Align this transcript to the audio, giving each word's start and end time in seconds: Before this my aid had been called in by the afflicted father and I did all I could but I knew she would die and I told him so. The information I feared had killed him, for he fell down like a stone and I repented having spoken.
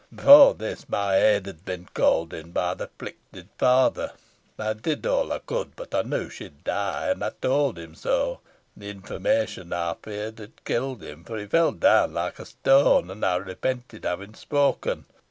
Before 0.11 0.55
this 0.55 0.89
my 0.89 1.17
aid 1.17 1.45
had 1.45 1.63
been 1.63 1.87
called 1.93 2.33
in 2.33 2.49
by 2.51 2.73
the 2.73 2.85
afflicted 2.85 3.49
father 3.59 4.13
and 4.57 4.67
I 4.69 4.73
did 4.73 5.05
all 5.05 5.31
I 5.31 5.37
could 5.37 5.75
but 5.75 5.93
I 5.93 6.01
knew 6.01 6.27
she 6.27 6.45
would 6.45 6.63
die 6.63 7.09
and 7.11 7.23
I 7.23 7.29
told 7.39 7.77
him 7.77 7.93
so. 7.93 8.39
The 8.75 8.89
information 8.89 9.71
I 9.71 9.93
feared 10.01 10.39
had 10.39 10.63
killed 10.65 11.03
him, 11.03 11.23
for 11.23 11.37
he 11.37 11.45
fell 11.45 11.73
down 11.73 12.15
like 12.15 12.39
a 12.39 12.47
stone 12.47 13.11
and 13.11 13.23
I 13.23 13.35
repented 13.35 14.03
having 14.03 14.33
spoken. 14.33 15.05